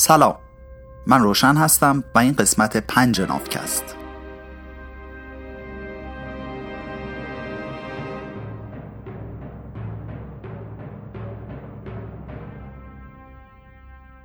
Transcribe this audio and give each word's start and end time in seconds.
سلام. 0.00 0.38
من 1.06 1.22
روشن 1.22 1.54
هستم 1.54 2.04
و 2.14 2.18
این 2.18 2.32
قسمت 2.32 2.76
پنج 2.76 3.20
نافکست. 3.20 3.96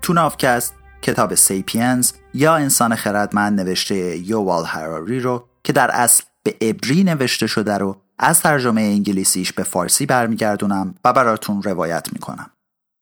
تو 0.02 0.14
نافکست 0.14 0.74
کتاب 1.02 1.36
سیپینز 1.36 2.12
یا 2.34 2.56
انسان 2.56 2.96
خردمند 2.96 3.62
نوشته 3.62 4.18
یووال 4.18 4.66
هراری 4.66 5.20
رو 5.20 5.48
که 5.64 5.74
در 5.74 5.92
اصل 5.92 6.24
به 6.44 6.56
ابری 6.62 7.04
نوشته 7.04 7.48
شده 7.48 7.78
رو 7.78 8.02
از 8.20 8.42
ترجمه 8.42 8.82
انگلیسیش 8.82 9.54
به 9.54 9.64
فارسی 9.64 10.06
برمیگردونم 10.06 10.96
و 11.06 11.14
براتون 11.14 11.62
روایت 11.62 12.08
می‌کنم. 12.14 12.50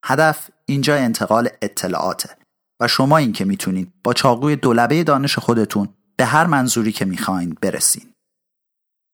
هدف 0.04 0.50
اینجا 0.66 0.94
انتقال 0.94 1.48
اطلاعاته. 1.62 2.41
و 2.82 2.88
شما 2.88 3.16
این 3.16 3.32
که 3.32 3.44
می‌تونید 3.44 3.92
با 4.04 4.12
چاقوی 4.12 4.56
دولبه 4.56 5.04
دانش 5.04 5.38
خودتون 5.38 5.88
به 6.16 6.24
هر 6.24 6.46
منظوری 6.46 6.92
که 6.92 7.04
می‌خواین 7.04 7.56
برسین. 7.60 8.12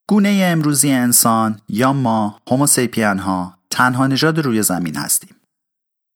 گونه 0.09 0.41
امروزی 0.45 0.91
انسان 0.91 1.61
یا 1.69 1.93
ما 1.93 2.41
هوموسیپین 2.51 3.19
ها 3.19 3.59
تنها 3.71 4.07
نژاد 4.07 4.39
روی 4.39 4.63
زمین 4.63 4.97
هستیم. 4.97 5.37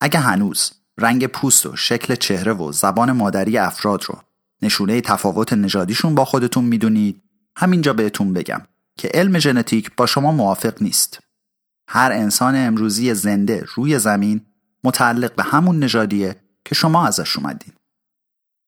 اگه 0.01 0.21
هنوز 0.21 0.73
رنگ 0.99 1.27
پوست 1.27 1.67
و 1.67 1.77
شکل 1.77 2.15
چهره 2.15 2.53
و 2.53 2.73
زبان 2.73 3.13
مادری 3.13 3.59
افراد 3.59 4.05
رو 4.05 4.19
نشونه 4.63 5.01
تفاوت 5.01 5.53
نژادیشون 5.53 6.15
با 6.15 6.25
خودتون 6.25 6.65
می‌دونید 6.65 7.23
همینجا 7.57 7.93
بهتون 7.93 8.33
بگم 8.33 8.61
که 8.99 9.09
علم 9.15 9.39
ژنتیک 9.39 9.91
با 9.97 10.07
شما 10.07 10.33
موافق 10.33 10.83
نیست. 10.83 11.21
هر 11.89 12.13
انسان 12.13 12.57
امروزی 12.57 13.15
زنده 13.15 13.65
روی 13.75 13.99
زمین 13.99 14.41
متعلق 14.85 15.35
به 15.35 15.43
همون 15.43 15.79
نژادیه 15.79 16.37
که 16.65 16.75
شما 16.75 17.07
ازش 17.07 17.37
اومدین. 17.37 17.73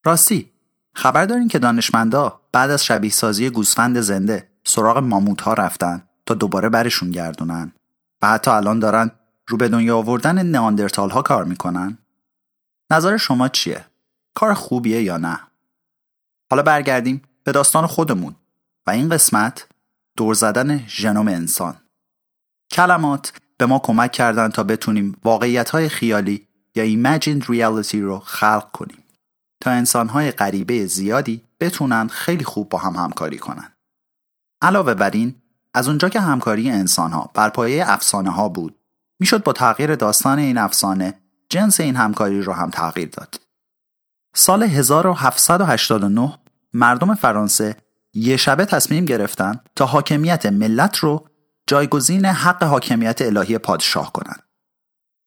راستی 0.04 0.52
خبر 0.94 1.24
دارین 1.24 1.48
که 1.48 1.58
دانشمندا 1.58 2.40
بعد 2.52 2.70
از 2.70 2.84
شبیه 2.84 3.10
سازی 3.10 3.50
گوسفند 3.50 4.00
زنده 4.00 4.48
سراغ 4.64 4.98
ماموت 4.98 5.40
ها 5.40 5.52
رفتن 5.52 6.02
تا 6.26 6.34
دوباره 6.34 6.68
برشون 6.68 7.10
گردونن 7.10 7.72
و 8.22 8.28
حتی 8.28 8.50
الان 8.50 8.78
دارن 8.78 9.10
رو 9.48 9.56
به 9.56 9.68
دنیا 9.68 9.96
آوردن 9.96 10.46
نئاندرتال 10.46 11.10
ها 11.10 11.22
کار 11.22 11.44
می‌کنن؟ 11.44 11.98
نظر 12.90 13.16
شما 13.16 13.48
چیه؟ 13.48 13.84
کار 14.34 14.54
خوبیه 14.54 15.02
یا 15.02 15.16
نه؟ 15.16 15.40
حالا 16.50 16.62
برگردیم 16.62 17.22
به 17.44 17.52
داستان 17.52 17.86
خودمون 17.86 18.34
و 18.86 18.90
این 18.90 19.08
قسمت 19.08 19.66
دور 20.16 20.34
زدن 20.34 20.86
ژنوم 20.88 21.28
انسان. 21.28 21.76
کلمات 22.70 23.32
به 23.58 23.66
ما 23.66 23.78
کمک 23.78 24.12
کردن 24.12 24.48
تا 24.48 24.62
بتونیم 24.62 25.16
واقعیت 25.24 25.70
های 25.70 25.88
خیالی 25.88 26.48
یا 26.74 26.84
imagined 26.84 27.42
reality 27.44 27.94
رو 27.94 28.18
خلق 28.18 28.70
کنیم 28.72 29.04
تا 29.60 29.70
انسانهای 29.70 30.30
غریبه 30.30 30.86
زیادی 30.86 31.42
بتونن 31.60 32.08
خیلی 32.08 32.44
خوب 32.44 32.68
با 32.68 32.78
هم 32.78 32.96
همکاری 32.96 33.38
کنن. 33.38 33.72
علاوه 34.62 34.94
بر 34.94 35.10
این 35.10 35.34
از 35.74 35.88
اونجا 35.88 36.08
که 36.08 36.20
همکاری 36.20 36.70
انسانها 36.70 37.30
بر 37.34 37.48
پایه 37.48 37.84
افسانه 37.90 38.30
ها 38.30 38.48
بود 38.48 38.78
می‌شد 39.20 39.42
با 39.42 39.52
تغییر 39.52 39.94
داستان 39.94 40.38
این 40.38 40.58
افسانه 40.58 41.14
جنس 41.48 41.80
این 41.80 41.96
همکاری 41.96 42.42
رو 42.42 42.52
هم 42.52 42.70
تغییر 42.70 43.08
داد. 43.08 43.40
سال 44.34 44.62
1789 44.62 46.38
مردم 46.72 47.14
فرانسه 47.14 47.76
یه 48.14 48.36
شبه 48.36 48.64
تصمیم 48.64 49.04
گرفتن 49.04 49.60
تا 49.76 49.86
حاکمیت 49.86 50.46
ملت 50.46 50.96
رو 50.96 51.28
جایگزین 51.66 52.24
حق 52.24 52.62
حاکمیت 52.62 53.22
الهی 53.22 53.58
پادشاه 53.58 54.12
کنند. 54.12 54.42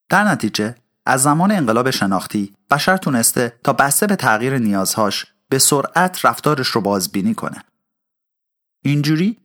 در 0.09 0.23
نتیجه 0.23 0.75
از 1.07 1.23
زمان 1.23 1.51
انقلاب 1.51 1.91
شناختی 1.91 2.53
بشر 2.71 2.97
تونسته 2.97 3.59
تا 3.63 3.73
بسته 3.73 4.07
به 4.07 4.15
تغییر 4.15 4.57
نیازهاش 4.57 5.25
به 5.49 5.59
سرعت 5.59 6.25
رفتارش 6.25 6.67
رو 6.67 6.81
بازبینی 6.81 7.33
کنه. 7.33 7.63
اینجوری 8.83 9.37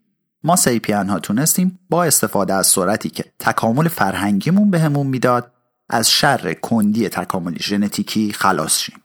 ما 0.44 0.56
سیپین 0.56 1.08
ها 1.08 1.18
تونستیم 1.18 1.78
با 1.90 2.04
استفاده 2.04 2.54
از 2.54 2.66
سرعتی 2.66 3.08
که 3.08 3.24
تکامل 3.38 3.88
فرهنگیمون 3.88 4.70
بهمون 4.70 5.06
می‌داد 5.06 5.52
از 5.88 6.10
شر 6.10 6.54
کندی 6.54 7.08
تکاملی 7.08 7.58
ژنتیکی 7.62 8.32
خلاص 8.32 8.78
شیم 8.78 9.02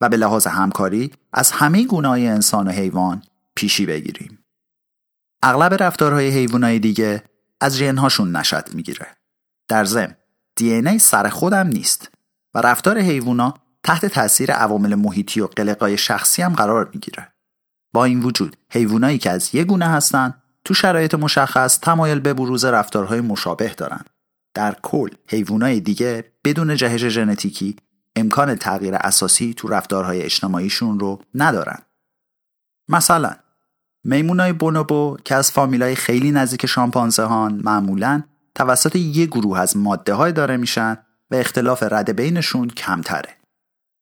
و 0.00 0.08
به 0.08 0.16
لحاظ 0.16 0.46
همکاری 0.46 1.10
از 1.32 1.50
همه 1.50 1.86
گونه 1.86 2.08
انسان 2.08 2.68
و 2.68 2.70
حیوان 2.70 3.22
پیشی 3.54 3.86
بگیریم. 3.86 4.38
اغلب 5.42 5.82
رفتارهای 5.82 6.28
حیوانای 6.28 6.78
دیگه 6.78 7.22
از 7.60 7.76
ژنهاشون 7.76 8.36
نشد 8.36 8.74
می‌گیره. 8.74 9.06
در 9.68 9.84
ضمن 9.84 10.14
ای 10.64 10.98
سر 10.98 11.28
خودم 11.28 11.66
نیست 11.66 12.10
و 12.54 12.60
رفتار 12.60 12.98
حیوونا 12.98 13.54
تحت 13.82 14.06
تاثیر 14.06 14.52
عوامل 14.52 14.94
محیطی 14.94 15.40
و 15.40 15.46
قلقای 15.46 15.98
شخصی 15.98 16.42
هم 16.42 16.54
قرار 16.54 16.90
می‌گیره. 16.94 17.32
با 17.92 18.04
این 18.04 18.22
وجود 18.22 18.56
حیوانایی 18.70 19.18
که 19.18 19.30
از 19.30 19.54
یه 19.54 19.64
گونه 19.64 19.86
هستن 19.86 20.34
تو 20.64 20.74
شرایط 20.74 21.14
مشخص 21.14 21.78
تمایل 21.80 22.20
به 22.20 22.34
بروز 22.34 22.64
رفتارهای 22.64 23.20
مشابه 23.20 23.74
دارن. 23.74 24.00
در 24.54 24.76
کل 24.82 25.08
حیوانای 25.28 25.80
دیگه 25.80 26.32
بدون 26.44 26.76
جهش 26.76 27.04
ژنتیکی 27.04 27.76
امکان 28.16 28.54
تغییر 28.54 28.94
اساسی 28.94 29.54
تو 29.54 29.68
رفتارهای 29.68 30.22
اجتماعیشون 30.22 31.00
رو 31.00 31.22
ندارن. 31.34 31.78
مثلا 32.88 33.32
میمونای 34.04 34.52
بونوبو 34.52 35.16
که 35.24 35.34
از 35.34 35.52
فامیلای 35.52 35.94
خیلی 35.94 36.30
نزدیک 36.30 36.66
شامپانزه 36.66 37.22
هان 37.22 37.60
معمولا 37.64 38.22
توسط 38.58 38.96
یک 38.96 39.30
گروه 39.30 39.58
از 39.58 39.76
ماده 39.76 40.14
های 40.14 40.32
داره 40.32 40.56
میشن 40.56 40.96
و 41.30 41.34
اختلاف 41.34 41.82
رده 41.82 42.12
بینشون 42.12 42.68
کمتره. 42.68 43.36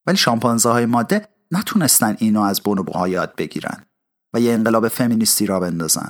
ولی 0.07 0.17
شامپانزه 0.17 0.69
های 0.69 0.87
ماده 0.87 1.29
نتونستن 1.51 2.17
اینو 2.19 2.43
از 2.43 2.61
بونوبوها 2.61 3.09
یاد 3.09 3.35
بگیرن 3.37 3.85
و 4.35 4.41
یه 4.41 4.53
انقلاب 4.53 4.89
فمینیستی 4.89 5.47
را 5.47 5.61
بندازن. 5.61 6.09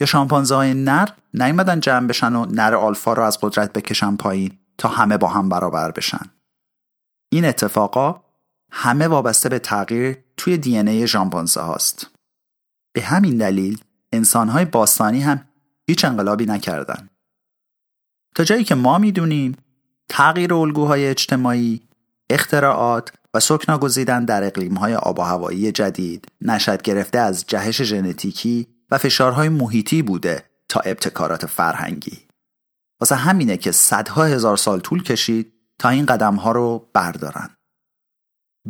یا 0.00 0.06
شامپانزه 0.06 0.54
های 0.54 0.74
نر 0.74 1.08
نیومدن 1.34 1.80
جمع 1.80 2.06
بشن 2.06 2.34
و 2.34 2.46
نر 2.46 2.74
آلفا 2.74 3.12
رو 3.12 3.22
از 3.22 3.38
قدرت 3.40 3.72
بکشن 3.72 4.16
پایین 4.16 4.58
تا 4.78 4.88
همه 4.88 5.16
با 5.16 5.28
هم 5.28 5.48
برابر 5.48 5.90
بشن. 5.90 6.30
این 7.32 7.44
اتفاقا 7.44 8.22
همه 8.72 9.08
وابسته 9.08 9.48
به 9.48 9.58
تغییر 9.58 10.18
توی 10.36 10.58
دی 10.58 10.78
ای 10.78 11.08
شامپانزه 11.08 11.60
هاست. 11.60 12.10
به 12.94 13.02
همین 13.02 13.38
دلیل 13.38 13.80
انسانهای 14.12 14.64
باستانی 14.64 15.20
هم 15.20 15.48
هیچ 15.88 16.04
انقلابی 16.04 16.46
نکردند. 16.46 17.10
تا 18.36 18.44
جایی 18.44 18.64
که 18.64 18.74
ما 18.74 18.98
می‌دونیم 18.98 19.56
تغییر 20.08 20.54
الگوهای 20.54 21.06
اجتماعی، 21.06 21.80
اختراعات 22.30 23.12
و 23.34 23.40
سکنا 23.40 23.78
گزیدن 23.78 24.24
در 24.24 24.44
اقلیمهای 24.44 24.94
آب 24.94 25.18
و 25.18 25.22
هوایی 25.22 25.72
جدید 25.72 26.26
نشد 26.40 26.82
گرفته 26.82 27.18
از 27.18 27.44
جهش 27.46 27.82
ژنتیکی 27.82 28.66
و 28.90 28.98
فشارهای 28.98 29.48
محیطی 29.48 30.02
بوده 30.02 30.44
تا 30.68 30.80
ابتکارات 30.80 31.46
فرهنگی. 31.46 32.18
واسه 33.00 33.14
همینه 33.14 33.56
که 33.56 33.72
صدها 33.72 34.24
هزار 34.24 34.56
سال 34.56 34.80
طول 34.80 35.02
کشید 35.02 35.52
تا 35.78 35.88
این 35.88 36.06
قدمها 36.06 36.52
رو 36.52 36.90
بردارن. 36.94 37.50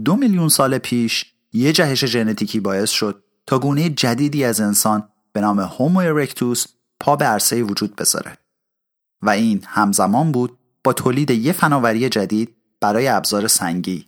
دو 0.05 0.17
میلیون 0.17 0.49
سال 0.49 0.79
پیش 0.79 1.25
یه 1.53 1.73
جهش 1.73 2.05
ژنتیکی 2.05 2.61
باعث 2.61 2.91
شد 2.91 3.25
تا 3.47 3.59
گونه 3.59 3.89
جدیدی 3.89 4.45
از 4.45 4.61
انسان 4.61 5.09
به 5.33 5.41
نام 5.41 5.61
هومو 5.61 5.99
ارکتوس 5.99 6.67
پا 7.01 7.17
به 7.17 7.25
عرصه 7.25 7.63
وجود 7.63 7.97
بذاره 7.97 8.39
و 9.23 9.31
این 9.31 9.63
همزمان 9.67 10.33
بود 10.33 10.59
با 10.85 10.93
تولید 10.93 11.31
یه 11.31 11.53
فناوری 11.53 12.09
جدید 12.09 12.57
برای 12.81 13.09
ابزار 13.09 13.47
سنگی 13.47 14.07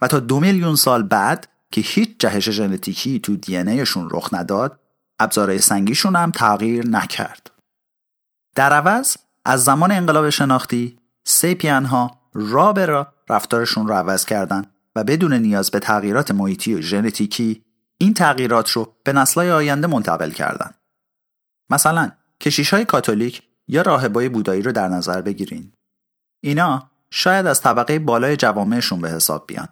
و 0.00 0.08
تا 0.08 0.20
دو 0.20 0.40
میلیون 0.40 0.76
سال 0.76 1.02
بعد 1.02 1.48
که 1.70 1.80
هیچ 1.80 2.10
جهش 2.18 2.50
ژنتیکی 2.50 3.20
تو 3.20 3.36
دی 3.36 3.56
ایشون 3.56 4.08
رخ 4.10 4.28
نداد 4.34 4.80
ابزارهای 5.18 5.58
سنگیشون 5.58 6.16
هم 6.16 6.30
تغییر 6.30 6.86
نکرد 6.86 7.50
در 8.54 8.72
عوض 8.72 9.16
از 9.44 9.64
زمان 9.64 9.92
انقلاب 9.92 10.30
شناختی 10.30 10.98
سیپین 11.24 11.84
ها 11.84 12.20
را 12.34 12.72
به 12.72 12.86
را 12.86 13.12
رفتارشون 13.28 13.88
رو 13.88 13.94
عوض 13.94 14.24
کردن 14.24 14.64
و 14.96 15.04
بدون 15.04 15.32
نیاز 15.32 15.70
به 15.70 15.78
تغییرات 15.78 16.30
محیطی 16.30 16.74
و 16.74 16.80
ژنتیکی 16.80 17.64
این 17.98 18.14
تغییرات 18.14 18.70
رو 18.70 18.94
به 19.04 19.12
نسلهای 19.12 19.50
آینده 19.50 19.86
منتقل 19.86 20.30
کردن. 20.30 20.70
مثلا 21.70 22.10
کشیش 22.40 22.74
های 22.74 22.84
کاتولیک 22.84 23.42
یا 23.70 23.82
راهبای 23.82 24.28
بودایی 24.28 24.62
رو 24.62 24.72
در 24.72 24.88
نظر 24.88 25.20
بگیرین. 25.20 25.72
اینا 26.44 26.90
شاید 27.10 27.46
از 27.46 27.60
طبقه 27.60 27.98
بالای 27.98 28.36
جوامعشون 28.36 29.00
به 29.00 29.10
حساب 29.10 29.46
بیان. 29.46 29.68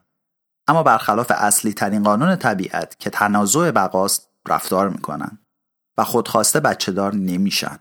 اما 0.69 0.83
برخلاف 0.83 1.33
اصلی 1.35 1.73
ترین 1.73 2.03
قانون 2.03 2.37
طبیعت 2.37 2.99
که 2.99 3.11
تنازع 3.11 3.71
بقاست 3.71 4.31
رفتار 4.49 4.89
می‌کنن 4.89 5.39
و 5.99 6.05
خودخواسته 6.05 6.61
بچه 6.61 6.93
دار 6.93 7.15
نمیشن. 7.15 7.79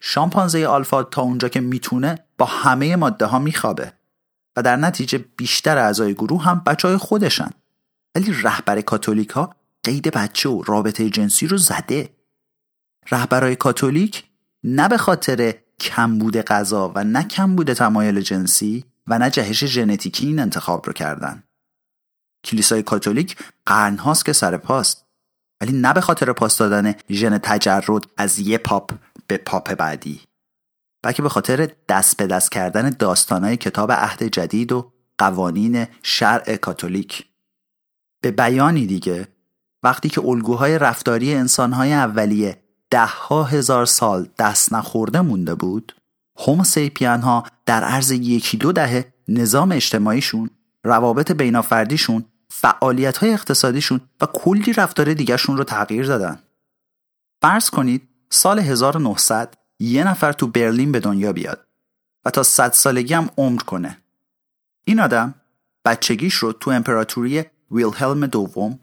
شامپانزه 0.00 0.66
آلفا 0.66 1.02
تا 1.02 1.22
اونجا 1.22 1.48
که 1.48 1.60
می‌تونه 1.60 2.26
با 2.38 2.46
همه 2.46 2.96
ماده 2.96 3.26
ها 3.26 3.38
میخوابه 3.38 3.92
و 4.56 4.62
در 4.62 4.76
نتیجه 4.76 5.18
بیشتر 5.18 5.78
اعضای 5.78 6.14
گروه 6.14 6.44
هم 6.44 6.62
بچه 6.66 6.88
های 6.88 6.96
خودشن. 6.96 7.50
ولی 8.14 8.32
رهبر 8.42 8.80
کاتولیک 8.80 9.30
ها 9.30 9.54
قید 9.84 10.08
بچه 10.08 10.48
و 10.48 10.62
رابطه 10.62 11.10
جنسی 11.10 11.46
رو 11.46 11.56
زده 11.56 12.16
رهبرای 13.10 13.56
کاتولیک 13.56 14.31
نه 14.64 14.88
به 14.88 14.96
خاطر 14.96 15.54
کمبود 15.80 16.36
غذا 16.36 16.92
و 16.94 17.04
نه 17.04 17.22
کمبود 17.22 17.72
تمایل 17.72 18.20
جنسی 18.20 18.84
و 19.06 19.18
نه 19.18 19.30
جهش 19.30 19.64
ژنتیکی 19.64 20.26
این 20.26 20.38
انتخاب 20.38 20.86
رو 20.86 20.92
کردن. 20.92 21.42
کلیسای 22.44 22.82
کاتولیک 22.82 23.36
قرنهاست 23.66 24.24
که 24.24 24.32
سر 24.32 24.56
پاست. 24.56 25.06
ولی 25.60 25.72
نه 25.72 25.92
به 25.92 26.00
خاطر 26.00 26.32
پاس 26.32 26.58
دادن 26.58 26.94
ژن 27.10 27.38
تجرد 27.38 28.06
از 28.16 28.38
یه 28.38 28.58
پاپ 28.58 28.92
به 29.26 29.36
پاپ 29.36 29.74
بعدی. 29.74 30.20
بلکه 31.02 31.22
به 31.22 31.28
خاطر 31.28 31.70
دست 31.88 32.16
به 32.16 32.26
دست 32.26 32.52
کردن 32.52 32.90
داستانهای 32.90 33.56
کتاب 33.56 33.92
عهد 33.92 34.22
جدید 34.22 34.72
و 34.72 34.92
قوانین 35.18 35.86
شرع 36.02 36.56
کاتولیک. 36.56 37.26
به 38.20 38.30
بیانی 38.30 38.86
دیگه 38.86 39.28
وقتی 39.82 40.08
که 40.08 40.20
الگوهای 40.20 40.78
رفتاری 40.78 41.34
انسانهای 41.34 41.92
اولیه 41.92 42.62
ده 42.92 43.06
ها 43.06 43.44
هزار 43.44 43.86
سال 43.86 44.28
دست 44.38 44.72
نخورده 44.72 45.20
مونده 45.20 45.54
بود 45.54 45.94
هوموسیپین 46.38 47.20
ها 47.20 47.44
در 47.66 47.84
عرض 47.84 48.10
یکی 48.10 48.56
دو 48.56 48.72
دهه 48.72 49.12
نظام 49.28 49.72
اجتماعیشون 49.72 50.50
روابط 50.84 51.32
بینافردیشون 51.32 52.24
فعالیت 52.50 53.16
های 53.16 53.32
اقتصادیشون 53.32 54.00
و 54.20 54.26
کلی 54.26 54.72
رفتار 54.72 55.14
دیگرشون 55.14 55.56
رو 55.56 55.64
تغییر 55.64 56.06
دادن. 56.06 56.38
فرض 57.42 57.70
کنید 57.70 58.08
سال 58.30 58.58
1900 58.58 59.54
یه 59.78 60.04
نفر 60.04 60.32
تو 60.32 60.46
برلین 60.46 60.92
به 60.92 61.00
دنیا 61.00 61.32
بیاد 61.32 61.66
و 62.24 62.30
تا 62.30 62.42
صد 62.42 62.72
سالگی 62.72 63.14
هم 63.14 63.30
عمر 63.38 63.60
کنه. 63.60 63.98
این 64.84 65.00
آدم 65.00 65.34
بچگیش 65.84 66.34
رو 66.34 66.52
تو 66.52 66.70
امپراتوری 66.70 67.44
ویلهلم 67.70 68.26
دوم 68.26 68.78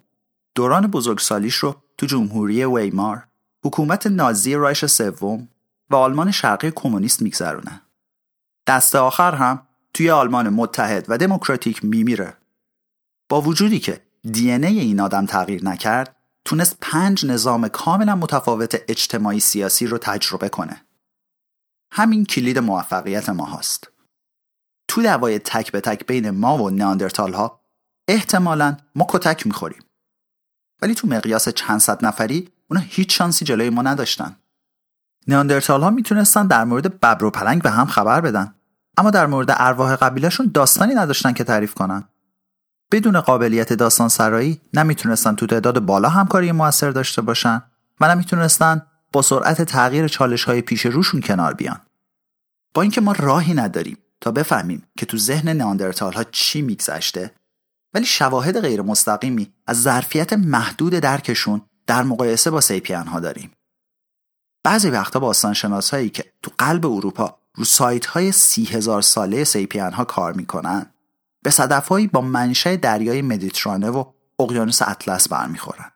دوران 0.56 0.88
بزرگسالیش 0.88 1.56
رو 1.56 1.76
تو 1.98 2.06
جمهوری 2.06 2.66
ویمار 2.66 3.29
حکومت 3.66 4.08
نازی 4.08 4.56
رایش 4.56 4.86
سوم 4.86 5.48
و 5.90 5.96
آلمان 5.96 6.32
شرقی 6.32 6.72
کمونیست 6.76 7.22
میگذرونه. 7.22 7.82
دست 8.68 8.96
آخر 8.96 9.36
هم 9.36 9.68
توی 9.94 10.10
آلمان 10.10 10.50
متحد 10.50 11.06
و 11.08 11.18
دموکراتیک 11.18 11.86
میمیره. 11.86 12.38
با 13.30 13.42
وجودی 13.42 13.80
که 13.80 14.02
دی 14.32 14.52
این 14.52 15.00
آدم 15.00 15.26
تغییر 15.26 15.66
نکرد 15.66 16.16
تونست 16.46 16.78
پنج 16.82 17.26
نظام 17.26 17.68
کاملا 17.68 18.16
متفاوت 18.16 18.82
اجتماعی 18.88 19.40
سیاسی 19.40 19.88
رو 19.88 19.98
تجربه 19.98 20.50
کنه. 20.50 20.86
همین 21.92 22.26
کلید 22.26 22.60
موفقیت 22.60 23.30
ما 23.30 23.46
هست 23.46 23.92
تو 24.88 25.02
دعوای 25.02 25.40
تک 25.40 25.72
به 25.72 25.82
تک 25.82 26.06
بین 26.06 26.30
ما 26.30 26.64
و 26.64 26.70
نیاندرتال 26.70 27.34
ها 27.34 27.62
احتمالا 28.08 28.78
ما 28.96 29.06
کتک 29.10 29.48
می‌خوریم. 29.48 29.84
ولی 30.82 30.96
تو 30.96 31.08
مقیاس 31.08 31.50
چند 31.50 31.80
صد 31.80 32.06
نفری 32.06 32.50
اونا 32.70 32.84
هیچ 32.88 33.18
شانسی 33.18 33.46
جلوی 33.46 33.70
ما 33.70 33.82
نداشتن. 33.82 34.36
نیاندرتال 35.28 35.82
ها 35.82 35.90
می‌تونستن 35.90 36.48
در 36.48 36.64
مورد 36.64 37.00
ببر 37.00 37.24
و 37.24 37.32
پلنگ 37.32 37.62
به 37.62 37.70
هم 37.70 37.86
خبر 37.86 38.22
بدن. 38.22 38.56
اما 38.98 39.12
در 39.12 39.26
مورد 39.26 39.48
ارواح 39.52 39.96
قبیلشون 39.96 40.52
داستانی 40.54 40.94
نداشتن 40.94 41.34
که 41.34 41.44
تعریف 41.44 41.74
کنن. 41.74 42.04
بدون 42.92 43.22
قابلیت 43.22 43.74
داستان 43.74 44.10
سرایی 44.10 44.62
نمی‌تونستن 44.74 45.36
تو 45.36 45.48
تعداد 45.48 45.80
بالا 45.80 46.10
همکاری 46.10 46.52
موثر 46.52 46.92
داشته 46.92 47.22
باشن 47.22 47.62
و 48.02 48.16
نمی‌تونستن 48.16 48.82
با 49.14 49.22
سرعت 49.22 49.62
تغییر 49.62 50.08
چالش 50.08 50.44
های 50.44 50.62
پیش 50.62 50.86
روشون 50.86 51.22
کنار 51.22 51.54
بیان. 51.54 51.82
با 52.74 52.82
اینکه 52.82 53.02
ما 53.02 53.12
راهی 53.12 53.54
نداریم 53.54 53.98
تا 54.22 54.32
بفهمیم 54.32 54.84
که 54.98 55.06
تو 55.06 55.18
ذهن 55.18 55.50
نیاندرتال 55.50 56.14
ها 56.14 56.24
چی 56.24 56.62
میگذشته 56.62 57.32
ولی 57.94 58.06
شواهد 58.06 58.60
غیر 58.60 58.82
مستقیمی 58.82 59.54
از 59.68 59.82
ظرفیت 59.82 60.34
محدود 60.34 60.94
درکشون 60.94 61.62
در 61.90 62.04
مقایسه 62.04 62.52
با 62.52 62.62
سیپین 62.62 63.08
ها 63.08 63.20
داریم. 63.20 63.52
بعضی 64.64 64.90
وقتا 64.90 65.20
باستانشناس 65.20 65.90
هایی 65.90 66.10
که 66.10 66.34
تو 66.44 66.52
قلب 66.58 66.86
اروپا 66.86 67.40
رو 67.56 67.66
سایت 67.66 68.06
های 68.06 68.32
سی 68.32 68.66
هزار 68.66 69.02
ساله 69.02 69.44
سیپین 69.44 69.94
ها 69.94 70.06
کار 70.06 70.34
می‌کنن 70.34 70.86
به 71.44 71.50
صدفهایی 71.50 72.08
با 72.08 72.22
منشأ 72.22 72.76
دریای 72.76 73.22
مدیترانه 73.22 73.90
و 73.90 74.04
اقیانوس 74.40 74.82
اطلس 74.82 75.28
برمیخورن. 75.28 75.92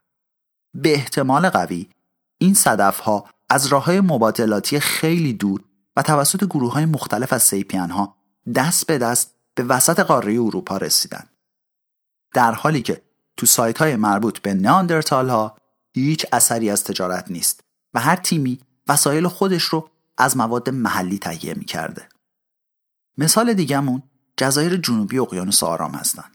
به 0.74 0.94
احتمال 0.94 1.50
قوی 1.50 1.90
این 2.38 2.54
صدف 2.54 3.00
ها 3.00 3.30
از 3.50 3.66
راه 3.66 3.86
های 3.86 4.02
مبادلاتی 4.02 4.80
خیلی 4.80 5.34
دور 5.34 5.64
و 5.96 6.02
توسط 6.02 6.44
گروه 6.44 6.74
های 6.74 6.86
مختلف 6.86 7.34
از 7.34 7.44
سیپین 7.44 7.90
ها 7.90 8.16
دست 8.56 8.88
به 8.88 8.98
دست 8.98 9.36
به 9.56 9.64
وسط 9.64 10.00
قاره 10.00 10.34
اروپا 10.34 10.78
رسیدن. 10.78 11.30
در 12.34 12.52
حالی 12.52 12.82
که 12.82 13.02
تو 13.38 13.46
سایت 13.46 13.78
های 13.78 13.96
مربوط 13.96 14.40
به 14.40 14.54
نیاندرتال 14.54 15.30
ها 15.30 15.58
هیچ 15.94 16.26
اثری 16.34 16.70
از 16.70 16.84
تجارت 16.84 17.32
نیست 17.32 17.64
و 17.94 18.00
هر 18.00 18.16
تیمی 18.16 18.60
وسایل 18.88 19.28
خودش 19.28 19.64
رو 19.64 19.90
از 20.18 20.38
مواد 20.38 20.70
محلی 20.70 21.18
تهیه 21.18 21.54
می 21.54 21.66
کرده. 21.66 22.10
مثال 23.18 23.54
دیگهمون 23.54 24.04
جزایر 24.38 24.78
جنوبی 24.78 25.20
اقیانوس 25.20 25.64
آرام 25.64 25.92
هستن. 25.92 26.32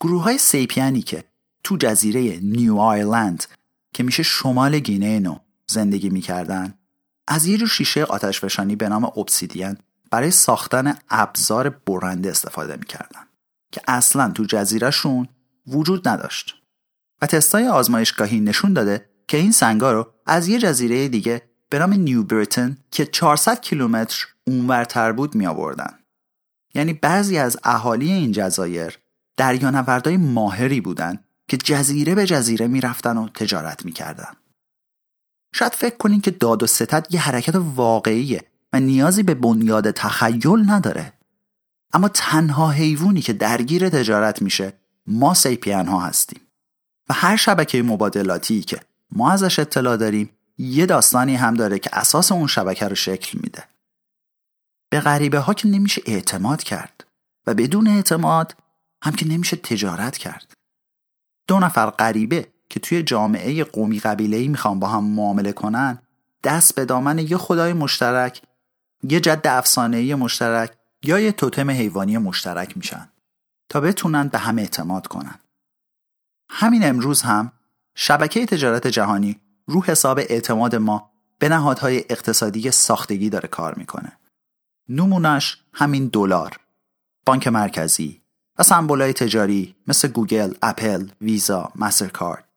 گروه 0.00 0.22
های 0.22 0.38
سیپیانی 0.38 1.02
که 1.02 1.24
تو 1.64 1.76
جزیره 1.76 2.40
نیو 2.42 2.76
آیلند 2.78 3.44
که 3.94 4.02
میشه 4.02 4.22
شمال 4.22 4.78
گینه 4.78 5.20
نو 5.20 5.36
زندگی 5.66 6.10
می‌کردن 6.10 6.74
از 7.28 7.46
یه 7.46 7.58
جور 7.58 7.68
شیشه 7.68 8.04
آتشفشانی 8.04 8.76
به 8.76 8.88
نام 8.88 9.06
obsidian 9.06 9.76
برای 10.10 10.30
ساختن 10.30 10.98
ابزار 11.10 11.68
برنده 11.68 12.30
استفاده 12.30 12.76
می‌کردن 12.76 13.26
که 13.72 13.80
اصلا 13.88 14.30
تو 14.30 14.44
جزیرهشون 14.44 15.28
وجود 15.66 16.08
نداشت 16.08 16.59
و 17.22 17.26
تستای 17.26 17.68
آزمایشگاهی 17.68 18.40
نشون 18.40 18.72
داده 18.72 19.10
که 19.28 19.36
این 19.36 19.52
سنگا 19.52 19.92
رو 19.92 20.12
از 20.26 20.48
یه 20.48 20.58
جزیره 20.58 21.08
دیگه 21.08 21.42
به 21.68 21.78
نام 21.78 21.92
نیو 21.92 22.22
بریتن 22.22 22.76
که 22.90 23.06
400 23.06 23.60
کیلومتر 23.60 24.26
اونورتر 24.46 25.12
بود 25.12 25.34
می 25.34 25.46
آوردن. 25.46 25.98
یعنی 26.74 26.92
بعضی 26.92 27.38
از 27.38 27.56
اهالی 27.64 28.12
این 28.12 28.32
جزایر 28.32 28.98
دریانوردای 29.36 30.16
ماهری 30.16 30.80
بودند 30.80 31.24
که 31.48 31.56
جزیره 31.56 32.14
به 32.14 32.26
جزیره 32.26 32.66
می‌رفتن 32.66 33.16
و 33.16 33.28
تجارت 33.28 33.84
می‌کردن. 33.84 34.32
شاید 35.54 35.72
فکر 35.72 35.96
کنین 35.96 36.20
که 36.20 36.30
داد 36.30 36.62
و 36.62 36.66
ستد 36.66 37.06
یه 37.10 37.20
حرکت 37.20 37.54
واقعیه 37.54 38.44
و 38.72 38.80
نیازی 38.80 39.22
به 39.22 39.34
بنیاد 39.34 39.90
تخیل 39.90 40.70
نداره. 40.70 41.12
اما 41.92 42.08
تنها 42.08 42.70
حیوانی 42.70 43.20
که 43.20 43.32
درگیر 43.32 43.88
تجارت 43.88 44.42
میشه 44.42 44.72
ما 45.06 45.34
سیپین 45.34 45.86
ها 45.86 46.00
هستیم 46.00 46.40
و 47.10 47.12
هر 47.12 47.36
شبکه 47.36 47.82
مبادلاتی 47.82 48.60
که 48.60 48.80
ما 49.12 49.30
ازش 49.32 49.58
اطلاع 49.58 49.96
داریم 49.96 50.30
یه 50.58 50.86
داستانی 50.86 51.36
هم 51.36 51.54
داره 51.54 51.78
که 51.78 51.90
اساس 51.92 52.32
اون 52.32 52.46
شبکه 52.46 52.88
رو 52.88 52.94
شکل 52.94 53.38
میده. 53.42 53.64
به 54.90 55.00
غریبه 55.00 55.38
ها 55.38 55.54
که 55.54 55.68
نمیشه 55.68 56.02
اعتماد 56.06 56.62
کرد 56.62 57.04
و 57.46 57.54
بدون 57.54 57.88
اعتماد 57.88 58.56
هم 59.02 59.12
که 59.12 59.28
نمیشه 59.28 59.56
تجارت 59.56 60.18
کرد. 60.18 60.52
دو 61.48 61.58
نفر 61.58 61.90
غریبه 61.90 62.48
که 62.68 62.80
توی 62.80 63.02
جامعه 63.02 63.64
قومی 63.64 64.00
ای 64.18 64.48
می‌خوان 64.48 64.80
با 64.80 64.88
هم 64.88 65.04
معامله 65.04 65.52
کنن 65.52 65.98
دست 66.44 66.74
به 66.74 66.84
دامن 66.84 67.18
یه 67.18 67.36
خدای 67.36 67.72
مشترک 67.72 68.42
یه 69.02 69.20
جد 69.20 69.46
افسانه‌ای 69.46 70.14
مشترک 70.14 70.72
یا 71.02 71.20
یه 71.20 71.32
توتم 71.32 71.70
حیوانی 71.70 72.18
مشترک 72.18 72.76
میشن 72.76 73.08
تا 73.68 73.80
بتونن 73.80 74.28
به 74.28 74.38
هم 74.38 74.58
اعتماد 74.58 75.06
کنن. 75.06 75.38
همین 76.60 76.88
امروز 76.88 77.22
هم 77.22 77.52
شبکه 77.94 78.46
تجارت 78.46 78.86
جهانی 78.86 79.40
رو 79.66 79.82
حساب 79.84 80.18
اعتماد 80.18 80.76
ما 80.76 81.10
به 81.38 81.48
نهادهای 81.48 82.04
اقتصادی 82.10 82.70
ساختگی 82.70 83.30
داره 83.30 83.48
کار 83.48 83.74
می‌کنه. 83.74 84.12
نمونش 84.88 85.58
همین 85.72 86.06
دلار، 86.06 86.60
بانک 87.26 87.48
مرکزی 87.48 88.20
و 88.58 88.62
سمبولای 88.62 89.12
تجاری 89.12 89.76
مثل 89.86 90.08
گوگل، 90.08 90.54
اپل، 90.62 91.08
ویزا، 91.20 91.72
مسترکارد. 91.76 92.48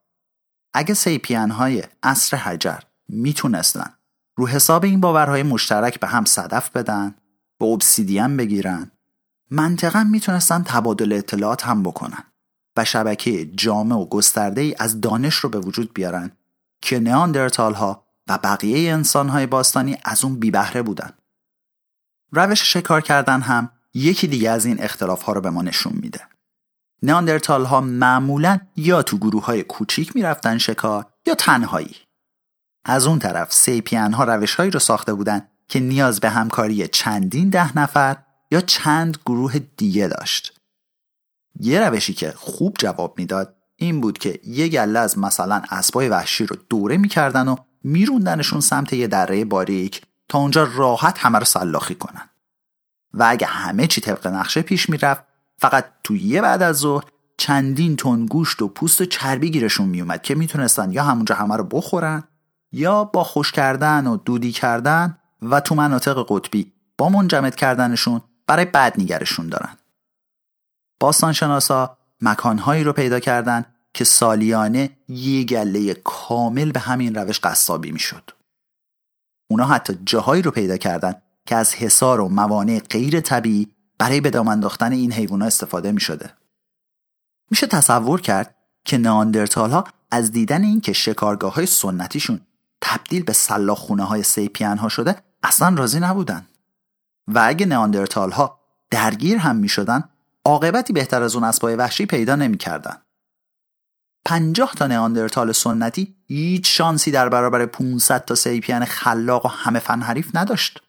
اگه 0.74 0.94
sapiens 0.94 1.52
های 1.52 1.84
عصر 2.04 2.38
حجر 2.38 2.80
می‌تونستن 3.10 3.94
رو 4.38 4.48
حساب 4.48 4.84
این 4.84 5.00
باورهای 5.00 5.44
مشترک 5.44 6.00
به 6.00 6.08
هم 6.08 6.26
صدف 6.26 6.70
بدن 6.70 7.16
و 7.62 7.78
obsidian 7.78 8.38
بگیرن 8.38 8.92
منطقا 9.52 10.04
می‌تونستن 10.04 10.64
تبادل 10.64 11.14
اطلاعات 11.14 11.66
هم 11.66 11.84
بکنن 11.84 12.24
شبکه 12.80 13.46
جامع 13.46 13.96
و 13.96 14.06
گسترده 14.06 14.62
ای 14.62 14.75
از 14.80 15.01
دانش 15.01 15.36
رو 15.36 15.50
به 15.50 15.60
وجود 15.60 15.94
بیارن 15.94 16.32
که 16.82 17.00
نیاندرتال 17.00 17.74
ها 17.74 18.03
و 18.27 18.38
بقیه 18.38 18.94
انسان 18.94 19.30
های 19.30 19.46
باستانی 19.46 19.98
از 20.03 20.24
اون 20.24 20.39
بی 20.39 20.51
بهره 20.51 20.82
بودن. 20.82 21.10
روش 22.32 22.74
شکار 22.74 23.01
کردن 23.01 23.42
هم 23.42 23.70
یکی 23.94 24.27
دیگه 24.27 24.50
از 24.50 24.65
این 24.65 24.84
اختلاف 24.84 25.22
ها 25.22 25.34
رو 25.34 25.42
به 25.42 25.50
ما 25.50 25.62
نشون 25.62 25.94
میده. 25.96 26.22
نیاندرتال 27.01 27.65
ها 27.65 27.82
معمولا 27.82 28.60
یا 28.75 29.03
تو 29.03 29.18
گروه 29.18 29.46
های 29.46 29.63
کوچیک 29.63 30.15
می‌رفتن 30.15 30.58
شکار 30.58 31.06
یا 31.25 31.36
تنهایی. 31.36 31.96
از 32.86 33.08
اون 33.08 33.20
طرف 33.20 33.53
سیپین 33.53 34.13
ها 34.13 34.24
روش 34.24 34.56
هایی 34.56 34.72
رو 34.72 34.80
ساخته 34.80 35.13
بودن 35.13 35.48
که 35.68 35.80
نیاز 35.80 36.20
به 36.20 36.30
همکاری 36.30 36.88
چندین 36.88 37.50
ده 37.50 37.77
نفر 37.77 38.18
یا 38.51 38.62
چند 38.62 39.18
گروه 39.25 39.60
دیگه 39.60 40.08
داشت. 40.08 40.53
یه 41.60 41.80
روشی 41.80 42.14
که 42.14 42.34
خوب 42.38 42.76
جواب 42.80 43.16
می‌داد 43.18 43.56
این 43.76 44.02
بود 44.02 44.18
که 44.18 44.40
یه 44.44 44.68
گله 44.68 45.00
از 45.00 45.18
مثلا 45.18 45.62
اسبای 45.70 46.10
وحشی 46.10 46.46
رو 46.46 46.56
دوره 46.70 46.98
می‌کردن 46.98 47.48
و 47.48 47.56
میروندنشون 47.84 48.60
سمت 48.60 48.94
یه 48.94 49.08
دره 49.08 49.46
باریک 49.46 50.02
تا 50.30 50.40
اونجا 50.40 50.70
راحت 50.76 51.18
همه 51.20 51.40
رو 51.40 51.46
سلاخی 51.46 51.96
کنن. 51.96 52.30
و 53.14 53.26
اگه 53.30 53.48
همه 53.48 53.88
چی 53.88 54.02
طبق 54.02 54.28
نقشه 54.28 54.62
پیش 54.62 54.90
می‌رفت 54.90 55.24
فقط 55.58 55.86
تو 56.04 56.16
یه 56.16 56.42
بعد 56.42 56.62
از 56.62 56.78
ظهر 56.78 57.04
چندین 57.38 57.96
تن 57.96 58.26
گوشت 58.26 58.62
و 58.62 58.68
پوست 58.68 59.02
و 59.02 59.06
چربی 59.06 59.52
گیرشون 59.52 59.90
میومد 59.90 60.22
که 60.22 60.36
می‌تونستن 60.36 60.92
یا 60.92 61.04
همونجا 61.04 61.36
همه 61.36 61.58
رو 61.58 61.64
بخورن 61.64 62.24
یا 62.72 63.04
با 63.04 63.24
خوش 63.24 63.52
کردن 63.52 64.08
و 64.08 64.18
دودی 64.18 64.52
کردن 64.52 65.18
و 65.42 65.60
تو 65.60 65.76
مناطق 65.76 66.26
قطبی 66.30 66.74
با 66.98 67.10
منجمد 67.10 67.56
کردنشون 67.56 68.22
برای 68.48 68.66
بعد 68.66 68.94
نیگرشون 68.98 69.50
دارن. 69.50 69.78
باستانشناسا 71.04 71.98
مکانهایی 72.22 72.84
رو 72.84 72.94
پیدا 72.94 73.20
کردن 73.20 73.66
که 73.94 74.04
سالیانه 74.04 74.90
یه 75.08 75.44
گله 75.44 75.94
کامل 75.94 76.72
به 76.72 76.80
همین 76.80 77.16
روش 77.16 77.40
قصابی 77.40 77.92
می‌شد. 77.92 78.32
اونا 79.50 79.66
حتی 79.66 80.00
جاهایی 80.06 80.42
رو 80.42 80.52
پیدا 80.52 80.78
کردن 80.78 81.14
که 81.46 81.56
از 81.56 81.76
حصار 81.76 82.22
و 82.22 82.30
موانع 82.30 82.80
غیر 82.80 83.20
طبیعی 83.20 83.68
برای 83.98 84.22
به 84.22 84.30
دام 84.30 84.48
انداختن 84.48 84.92
این 84.92 85.14
حیوانات 85.14 85.48
استفاده 85.48 85.92
می 85.92 86.00
شده. 86.00 86.34
میشه 87.52 87.68
تصور 87.68 88.22
کرد 88.22 88.56
که 88.86 88.98
ناندرتال 88.98 89.72
ها 89.72 89.84
از 90.12 90.32
دیدن 90.32 90.64
این 90.64 90.82
که 90.82 90.94
شکارگاه 90.94 91.54
های 91.54 91.66
سنتیشون 91.66 92.42
تبدیل 92.82 93.24
به 93.24 93.34
سلاخ 93.34 93.80
خونه 93.80 94.04
های 94.04 94.24
سیپین 94.24 94.78
ها 94.78 94.90
شده 94.90 95.16
اصلا 95.44 95.76
راضی 95.76 96.00
نبودن 96.00 96.48
و 97.28 97.44
اگه 97.46 97.66
ناندرتال 97.66 98.32
ها 98.32 98.60
درگیر 98.90 99.38
هم 99.38 99.56
می 99.56 99.70
شدن 99.70 100.10
عاقبتی 100.46 100.94
بهتر 100.94 101.24
از 101.24 101.36
اون 101.36 101.44
اسبای 101.44 101.76
وحشی 101.76 102.06
پیدا 102.06 102.36
نمی 102.36 102.58
کردن. 102.58 103.02
پنجاه 104.26 104.74
تا 104.76 104.88
نئاندرتال 104.88 105.52
سنتی 105.52 106.16
هیچ 106.28 106.78
شانسی 106.78 107.12
در 107.12 107.30
برابر 107.30 107.66
500 107.66 108.26
تا 108.26 108.36
سیپین 108.36 108.86
خلاق 108.86 109.46
و 109.46 109.50
همه 109.50 109.80
فن 109.80 110.02
حریف 110.02 110.36
نداشت. 110.36 110.84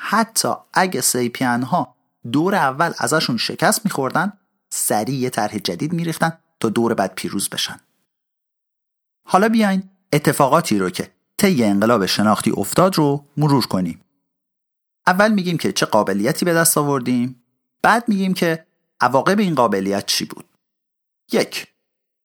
حتی 0.00 0.48
اگه 0.72 1.00
سیپین 1.00 1.62
ها 1.62 1.94
دور 2.32 2.54
اول 2.54 2.92
ازشون 2.98 3.36
شکست 3.36 3.84
میخوردن 3.84 4.32
سریع 4.70 5.14
یه 5.14 5.30
طرح 5.30 5.58
جدید 5.58 5.92
میریختن 5.92 6.38
تا 6.60 6.68
دور 6.68 6.94
بعد 6.94 7.14
پیروز 7.14 7.48
بشن. 7.48 7.80
حالا 9.26 9.48
بیاین 9.48 9.90
اتفاقاتی 10.12 10.78
رو 10.78 10.90
که 10.90 11.10
طی 11.36 11.64
انقلاب 11.64 12.06
شناختی 12.06 12.52
افتاد 12.56 12.98
رو 12.98 13.24
مرور 13.36 13.66
کنیم. 13.66 14.00
اول 15.06 15.32
میگیم 15.32 15.58
که 15.58 15.72
چه 15.72 15.86
قابلیتی 15.86 16.44
به 16.44 16.54
دست 16.54 16.78
آوردیم 16.78 17.43
بعد 17.84 18.08
میگیم 18.08 18.34
که 18.34 18.66
عواقب 19.00 19.38
این 19.38 19.54
قابلیت 19.54 20.06
چی 20.06 20.24
بود 20.24 20.44
یک 21.32 21.66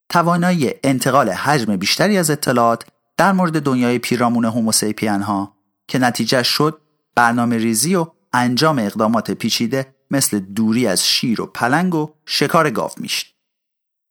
توانایی 0.09 0.73
انتقال 0.83 1.29
حجم 1.29 1.75
بیشتری 1.75 2.17
از 2.17 2.29
اطلاعات 2.29 2.85
در 3.17 3.31
مورد 3.31 3.61
دنیای 3.61 3.99
پیرامون 3.99 4.45
هوموسیپین 4.45 5.21
ها 5.21 5.55
که 5.87 5.99
نتیجه 5.99 6.43
شد 6.43 6.81
برنامه 7.15 7.57
ریزی 7.57 7.95
و 7.95 8.07
انجام 8.33 8.79
اقدامات 8.79 9.31
پیچیده 9.31 9.95
مثل 10.11 10.39
دوری 10.39 10.87
از 10.87 11.07
شیر 11.07 11.41
و 11.41 11.45
پلنگ 11.45 11.95
و 11.95 12.09
شکار 12.25 12.69
گاو 12.69 12.91
میشت. 12.97 13.35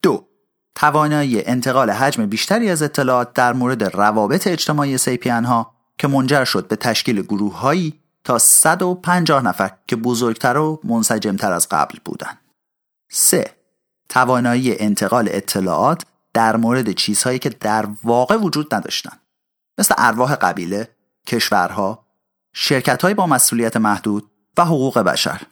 دو 0.03 0.29
توانایی 0.75 1.45
انتقال 1.45 1.91
حجم 1.91 2.27
بیشتری 2.27 2.71
از 2.71 2.83
اطلاعات 2.83 3.33
در 3.33 3.53
مورد 3.53 3.85
روابط 3.85 4.47
اجتماعی 4.47 4.99
سیپین 4.99 5.45
ها 5.45 5.75
که 5.99 6.09
منجر 6.09 6.45
شد 6.45 6.69
به 6.69 6.77
تشکیل 6.77 7.23
گروه 7.23 7.59
هایی 7.59 8.01
تا 8.25 8.39
150 8.39 9.45
نفر 9.45 9.71
که 9.87 9.97
بزرگتر 9.97 10.57
و 10.57 10.81
منسجمتر 10.85 11.53
از 11.53 11.69
قبل 11.69 11.99
بودند. 12.05 12.39
3. 13.11 13.55
توانایی 14.09 14.79
انتقال 14.79 15.29
اطلاعات 15.31 16.03
در 16.35 16.57
مورد 16.57 16.93
چیزهایی 16.93 17.39
که 17.39 17.49
در 17.49 17.89
واقع 18.05 18.37
وجود 18.37 18.75
نداشتند 18.75 19.21
مثل 19.79 19.95
ارواح 19.99 20.35
قبیله، 20.35 20.89
کشورها، 21.27 22.07
شرکتهایی 22.53 23.15
با 23.15 23.27
مسئولیت 23.27 23.77
محدود 23.77 24.31
و 24.57 24.65
حقوق 24.65 24.99
بشر 24.99 25.43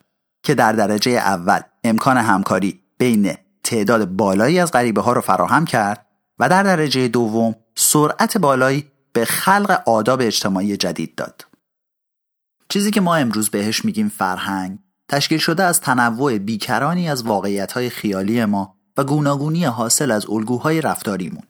که 0.42 0.54
در 0.54 0.73
درجه 0.73 1.11
اول 1.11 1.61
امکان 1.85 2.16
همکاری 2.16 2.80
بین 2.99 3.35
تعداد 3.64 4.04
بالایی 4.04 4.58
از 4.58 4.73
غریبه 4.73 5.00
ها 5.00 5.12
را 5.12 5.20
فراهم 5.20 5.64
کرد 5.64 6.06
و 6.38 6.49
در 6.49 6.62
درجه 6.62 7.08
دوم 7.08 7.54
سرعت 7.75 8.38
بالایی 8.38 8.90
به 9.12 9.25
خلق 9.25 9.82
آداب 9.87 10.20
اجتماعی 10.23 10.76
جدید 10.76 11.14
داد. 11.14 11.45
چیزی 12.68 12.90
که 12.90 13.00
ما 13.00 13.16
امروز 13.16 13.50
بهش 13.50 13.85
میگیم 13.85 14.08
فرهنگ 14.08 14.78
تشکیل 15.08 15.38
شده 15.38 15.62
از 15.62 15.80
تنوع 15.80 16.38
بیکرانی 16.38 17.08
از 17.08 17.23
واقعیت 17.23 17.88
خیالی 17.88 18.44
ما 18.44 18.76
و 18.96 19.04
گوناگونی 19.04 19.64
حاصل 19.64 20.11
از 20.11 20.30
الگوهای 20.30 20.80
رفتاریمون. 20.80 21.42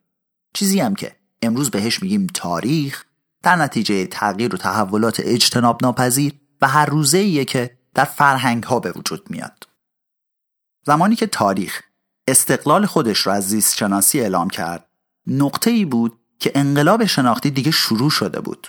چیزی 0.54 0.80
هم 0.80 0.94
که 0.94 1.16
امروز 1.42 1.70
بهش 1.70 2.02
میگیم 2.02 2.26
تاریخ 2.34 3.04
در 3.42 3.56
نتیجه 3.56 4.06
تغییر 4.06 4.54
و 4.54 4.58
تحولات 4.58 5.20
اجتناب 5.20 5.82
ناپذیر 5.82 6.32
و 6.60 6.68
هر 6.68 6.86
روزه 6.86 7.18
ایه 7.18 7.44
که 7.44 7.78
در 7.94 8.04
فرهنگ 8.04 8.64
ها 8.64 8.80
به 8.80 8.92
وجود 8.92 9.30
میاد. 9.30 9.68
زمانی 10.86 11.16
که 11.16 11.26
تاریخ 11.26 11.80
استقلال 12.28 12.86
خودش 12.86 13.26
را 13.26 13.32
از 13.32 13.48
زیست 13.48 13.76
شناسی 13.76 14.20
اعلام 14.20 14.50
کرد 14.50 14.88
نقطه 15.26 15.70
ای 15.70 15.84
بود 15.84 16.18
که 16.38 16.52
انقلاب 16.54 17.04
شناختی 17.04 17.50
دیگه 17.50 17.70
شروع 17.70 18.10
شده 18.10 18.40
بود. 18.40 18.68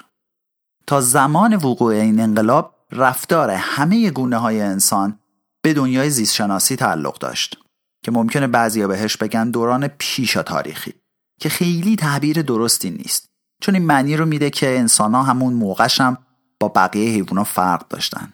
تا 0.87 1.01
زمان 1.01 1.55
وقوع 1.55 1.93
این 1.93 2.19
انقلاب 2.19 2.75
رفتار 2.91 3.49
همه 3.49 4.11
گونه 4.11 4.37
های 4.37 4.61
انسان 4.61 5.19
به 5.61 5.73
دنیای 5.73 6.09
زیستشناسی 6.09 6.75
تعلق 6.75 7.17
داشت 7.17 7.57
که 8.03 8.11
ممکنه 8.11 8.47
بعضیا 8.47 8.87
بهش 8.87 9.17
بگن 9.17 9.51
دوران 9.51 9.87
پیشا 9.87 10.43
تاریخی 10.43 10.93
که 11.39 11.49
خیلی 11.49 11.95
تعبیر 11.95 12.41
درستی 12.41 12.89
نیست. 12.89 13.29
چون 13.61 13.75
این 13.75 13.85
معنی 13.85 14.17
رو 14.17 14.25
میده 14.25 14.49
که 14.49 14.79
انسان 14.79 15.13
ها 15.13 15.23
همون 15.23 15.53
موقعش 15.53 16.01
هم 16.01 16.17
با 16.59 16.67
بقیه 16.67 17.09
حیوانات 17.09 17.47
فرق 17.47 17.87
داشتن. 17.87 18.33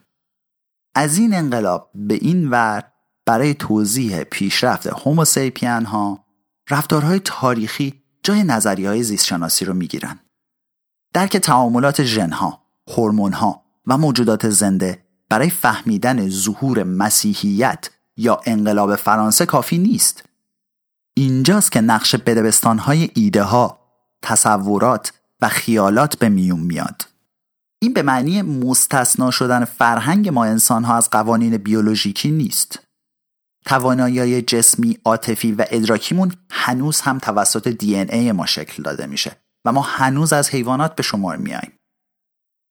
از 0.96 1.18
این 1.18 1.34
انقلاب 1.36 1.92
به 1.96 2.14
این 2.14 2.50
ور 2.50 2.84
برای 3.26 3.54
توضیح 3.54 4.24
پیشرفت 4.24 4.88
هوموسیپین 4.88 5.86
ها 5.86 6.26
رفتارهای 6.70 7.20
تاریخی 7.20 8.04
جای 8.24 8.44
نظریه 8.44 8.90
های 8.90 9.04
زیستشناسی 9.04 9.66
رو 9.66 9.74
می‌گیرن. 9.74 10.20
درک 11.14 11.38
تعاملات 11.38 12.04
ژنها، 12.04 12.62
هورمونها 12.88 13.64
و 13.88 13.98
موجودات 13.98 14.50
زنده 14.50 15.04
برای 15.30 15.50
فهمیدن 15.50 16.30
ظهور 16.30 16.84
مسیحیت 16.84 17.90
یا 18.18 18.42
انقلاب 18.46 18.96
فرانسه 18.96 19.46
کافی 19.46 19.78
نیست. 19.78 20.24
اینجاست 21.14 21.72
که 21.72 21.82
نقش 21.82 22.16
بدبستانهای 22.16 23.10
ایده 23.16 23.44
ها، 23.44 23.80
تصورات 24.22 25.14
و 25.42 25.50
خیالات 25.50 26.20
به 26.20 26.30
میون 26.30 26.60
میاد. 26.60 27.08
این 27.80 27.94
به 27.94 28.02
معنی 28.02 28.42
مستثنا 28.42 29.32
شدن 29.32 29.66
فرهنگ 29.66 30.30
ما 30.30 30.46
انسان 30.46 30.84
ها 30.84 30.98
از 30.98 31.10
قوانین 31.10 31.58
بیولوژیکی 31.58 32.32
نیست. 32.32 32.80
توانایی 33.66 34.42
جسمی، 34.42 34.98
عاطفی 35.06 35.52
و 35.52 35.66
ادراکیمون 35.70 36.34
هنوز 36.52 37.02
هم 37.02 37.20
توسط 37.20 37.68
دی 37.68 37.96
ای 37.96 38.32
ما 38.32 38.46
شکل 38.46 38.84
داده 38.84 39.06
میشه 39.06 39.43
و 39.66 39.72
ما 39.72 39.82
هنوز 39.82 40.34
از 40.34 40.50
حیوانات 40.50 40.96
به 40.96 41.04
شمار 41.04 41.38
میاییم. 41.38 41.80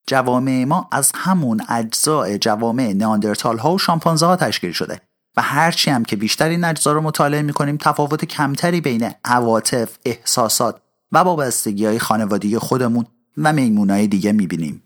جوامع 0.07 0.65
ما 0.65 0.89
از 0.93 1.13
همون 1.15 1.63
اجزاء 1.69 2.37
جوامع 2.37 2.93
ناندرتال 2.93 3.59
ها 3.59 3.75
و 3.75 3.79
شامپانزه 3.79 4.27
ها 4.27 4.37
تشکیل 4.37 4.73
شده 4.73 5.01
و 5.37 5.43
هرچی 5.43 5.91
هم 5.91 6.05
که 6.05 6.17
بیشتر 6.17 6.49
این 6.49 6.65
اجزا 6.65 6.93
رو 6.93 7.01
مطالعه 7.01 7.43
می‌کنیم 7.43 7.77
تفاوت 7.77 8.25
کمتری 8.25 8.81
بین 8.81 9.11
عواطف، 9.25 9.99
احساسات 10.05 10.83
و 11.13 11.19
وابستگی 11.19 11.87
های 11.87 11.99
خانوادگی 11.99 12.59
خودمون 12.59 13.07
و 13.37 13.53
میمونای 13.53 14.07
دیگه 14.07 14.33
می‌بینیم. 14.33 14.83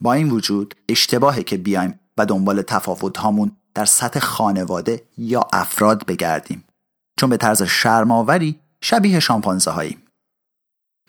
با 0.00 0.12
این 0.12 0.30
وجود 0.30 0.74
اشتباهه 0.88 1.42
که 1.42 1.56
بیایم 1.56 2.00
و 2.18 2.26
دنبال 2.26 2.62
تفاوت 2.62 3.18
هامون 3.18 3.56
در 3.74 3.84
سطح 3.84 4.20
خانواده 4.20 5.02
یا 5.18 5.48
افراد 5.52 6.06
بگردیم 6.06 6.64
چون 7.20 7.30
به 7.30 7.36
طرز 7.36 7.62
شرماوری 7.62 8.60
شبیه 8.80 9.20
شامپانزه 9.20 9.70
هاییم. 9.70 10.02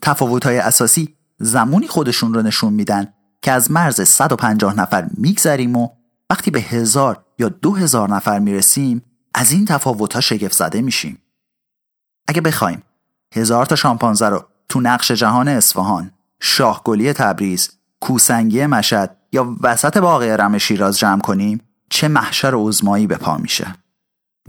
تفاوت 0.09 0.45
های 0.45 0.57
اساسی 0.57 1.15
زمانی 1.37 1.87
خودشون 1.87 2.33
رو 2.33 2.41
نشون 2.41 2.73
میدن 2.73 3.13
که 3.41 3.51
از 3.51 3.71
مرز 3.71 4.01
150 4.01 4.79
نفر 4.79 5.07
میگذریم 5.17 5.75
و 5.75 5.89
وقتی 6.29 6.51
به 6.51 6.59
هزار 6.59 7.25
یا 7.39 7.49
دو 7.49 7.75
هزار 7.75 8.09
نفر 8.09 8.39
می‌رسیم 8.39 9.03
از 9.33 9.51
این 9.51 9.65
تفاوت 9.65 10.13
ها 10.13 10.21
شگفت 10.21 10.53
زده 10.53 10.81
میشیم. 10.81 11.21
اگه 12.27 12.41
بخوایم 12.41 12.83
هزار 13.35 13.65
تا 13.65 13.75
شامپانزه 13.75 14.29
رو 14.29 14.45
تو 14.69 14.81
نقش 14.81 15.11
جهان 15.11 15.47
اصفهان، 15.47 16.11
شاهگلی 16.39 17.13
تبریز، 17.13 17.69
کوسنگی 17.99 18.65
مشد 18.65 19.15
یا 19.31 19.55
وسط 19.61 19.97
باقی 19.97 20.29
رم 20.29 20.57
شیراز 20.57 20.99
جمع 20.99 21.21
کنیم 21.21 21.61
چه 21.89 22.07
محشر 22.07 22.55
عزمایی 22.55 23.07
به 23.07 23.17
پا 23.17 23.37
میشه. 23.37 23.75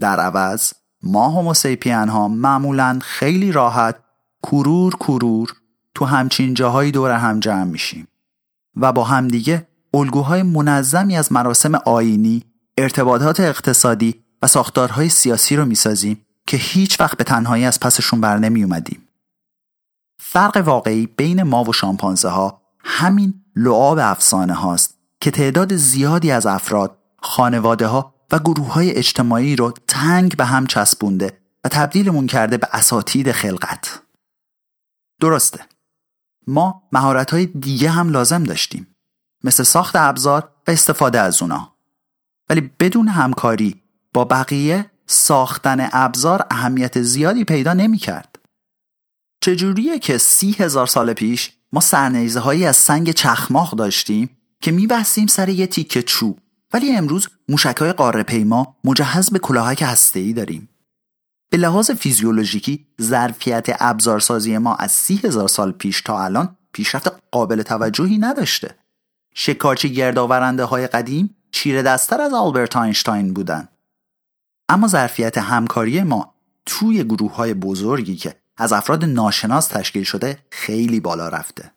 در 0.00 0.20
عوض 0.20 0.72
ما 1.02 1.28
هوموسیپین 1.28 2.08
ها 2.08 2.28
معمولا 2.28 2.98
خیلی 3.02 3.52
راحت 3.52 3.96
کرور 4.42 4.94
کرور 4.94 5.52
تو 5.94 6.04
همچین 6.04 6.54
جاهایی 6.54 6.92
دور 6.92 7.10
هم 7.10 7.40
جمع 7.40 7.64
میشیم 7.64 8.08
و 8.76 8.92
با 8.92 9.04
همدیگه 9.04 9.66
الگوهای 9.94 10.42
منظمی 10.42 11.16
از 11.16 11.32
مراسم 11.32 11.74
آینی، 11.74 12.44
ارتباطات 12.78 13.40
اقتصادی 13.40 14.14
و 14.42 14.46
ساختارهای 14.46 15.08
سیاسی 15.08 15.56
رو 15.56 15.64
می‌سازیم 15.64 16.26
که 16.46 16.56
هیچ 16.56 17.00
وقت 17.00 17.18
به 17.18 17.24
تنهایی 17.24 17.64
از 17.64 17.80
پسشون 17.80 18.20
بر 18.20 18.38
نمی 18.38 18.62
اومدیم. 18.62 19.08
فرق 20.20 20.56
واقعی 20.56 21.06
بین 21.06 21.42
ما 21.42 21.64
و 21.64 21.72
شامپانزه 21.72 22.28
ها 22.28 22.62
همین 22.84 23.34
لعاب 23.56 23.98
افسانه 23.98 24.54
هاست 24.54 24.98
که 25.20 25.30
تعداد 25.30 25.76
زیادی 25.76 26.30
از 26.30 26.46
افراد، 26.46 26.98
خانواده 27.22 27.86
ها 27.86 28.14
و 28.32 28.38
گروه 28.38 28.72
های 28.72 28.90
اجتماعی 28.90 29.56
رو 29.56 29.72
تنگ 29.88 30.36
به 30.36 30.44
هم 30.44 30.66
چسبونده 30.66 31.40
و 31.64 31.68
تبدیلمون 31.68 32.26
کرده 32.26 32.56
به 32.56 32.68
اساتید 32.72 33.32
خلقت. 33.32 34.02
درسته. 35.20 35.60
ما 36.46 36.82
مهارت 36.92 37.30
های 37.30 37.46
دیگه 37.46 37.90
هم 37.90 38.08
لازم 38.08 38.44
داشتیم. 38.44 38.86
مثل 39.44 39.62
ساخت 39.62 39.96
ابزار 39.96 40.50
و 40.68 40.70
استفاده 40.70 41.20
از 41.20 41.42
اونا. 41.42 41.72
ولی 42.50 42.70
بدون 42.80 43.08
همکاری 43.08 43.82
با 44.14 44.24
بقیه 44.24 44.90
ساختن 45.06 45.88
ابزار 45.92 46.46
اهمیت 46.50 47.02
زیادی 47.02 47.44
پیدا 47.44 47.72
نمی 47.72 47.98
کرد. 47.98 48.38
چجوریه 49.40 49.98
که 49.98 50.18
سی 50.18 50.56
هزار 50.58 50.86
سال 50.86 51.12
پیش 51.12 51.52
ما 51.72 51.80
سرنیزه 51.80 52.40
هایی 52.40 52.66
از 52.66 52.76
سنگ 52.76 53.10
چخماق 53.10 53.74
داشتیم 53.76 54.36
که 54.60 54.70
میبستیم 54.70 55.26
سر 55.26 55.48
یه 55.48 55.66
تیکه 55.66 56.02
چوب 56.02 56.38
ولی 56.72 56.96
امروز 56.96 57.28
موشک 57.48 57.76
های 57.76 57.92
قاره 57.92 58.22
پیما 58.22 58.76
مجهز 58.84 59.30
به 59.30 59.38
کلاهک 59.38 59.82
هسته‌ای 59.82 60.32
داریم. 60.32 60.68
به 61.50 61.56
لحاظ 61.56 61.90
فیزیولوژیکی 61.90 62.86
ظرفیت 63.02 63.66
ابزارسازی 63.68 64.58
ما 64.58 64.74
از 64.74 64.92
سی 64.92 65.20
هزار 65.24 65.48
سال 65.48 65.72
پیش 65.72 66.02
تا 66.02 66.24
الان 66.24 66.56
پیشرفت 66.72 67.12
قابل 67.30 67.62
توجهی 67.62 68.18
نداشته. 68.18 68.74
شکارچی 69.34 69.92
گردآورنده 69.92 70.64
های 70.64 70.86
قدیم 70.86 71.36
چیره 71.50 71.82
دستر 71.82 72.20
از 72.20 72.34
آلبرت 72.34 72.76
آینشتاین 72.76 73.34
بودن. 73.34 73.68
اما 74.68 74.88
ظرفیت 74.88 75.38
همکاری 75.38 76.02
ما 76.02 76.34
توی 76.66 77.04
گروه 77.04 77.34
های 77.34 77.54
بزرگی 77.54 78.16
که 78.16 78.36
از 78.56 78.72
افراد 78.72 79.04
ناشناس 79.04 79.66
تشکیل 79.66 80.04
شده 80.04 80.38
خیلی 80.50 81.00
بالا 81.00 81.28
رفته. 81.28 81.72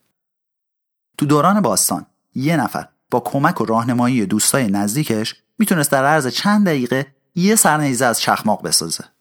تو 1.18 1.26
دوران 1.26 1.62
باستان 1.62 2.06
یه 2.36 2.58
نفر 2.58 2.88
با 3.12 3.20
کمک 3.20 3.62
و 3.62 3.66
راهنمایی 3.66 4.26
دوستای 4.26 4.68
نزدیکش 4.68 5.36
می‌تونست 5.60 5.92
در 5.92 6.06
عرض 6.06 6.28
چند 6.28 6.66
دقیقه 6.66 7.08
یه 7.36 7.56
سرنیزه 7.56 8.06
از 8.06 8.22
چخماق 8.22 8.64
بسازه. 8.64 9.13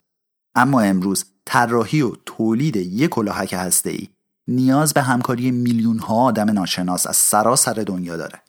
اما 0.55 0.81
امروز 0.81 1.25
طراحی 1.45 2.03
و 2.03 2.13
تولید 2.27 2.77
یک 2.77 3.11
کلاهک 3.11 3.53
هسته‌ای 3.53 4.09
نیاز 4.49 4.95
به 4.95 5.03
همکاری 5.03 5.51
میلیون 5.51 5.99
ها 5.99 6.15
آدم 6.15 6.51
ناشناس 6.51 7.07
از 7.07 7.17
سراسر 7.17 7.73
دنیا 7.73 8.17
داره. 8.17 8.43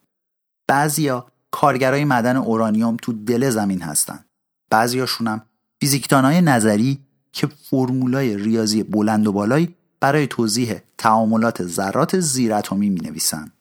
بعضیا 0.68 1.28
کارگرای 1.52 2.06
معدن 2.06 2.36
اورانیوم 2.36 2.98
تو 3.02 3.14
دل 3.14 3.50
زمین 3.50 3.82
هستن. 3.82 4.26
بعضیاشون 4.70 5.28
هم 5.28 5.42
فیزیکدانای 5.80 6.42
نظری 6.42 7.00
که 7.32 7.48
فرمولای 7.48 8.38
ریاضی 8.38 8.84
بلند 8.84 9.28
و 9.28 9.32
بالایی 9.32 9.76
برای 10.00 10.28
توضیح 10.28 10.80
تعاملات 10.98 11.64
ذرات 11.64 12.20
زیراتمی 12.20 12.90
می 12.90 13.00
نویسن. 13.00 13.52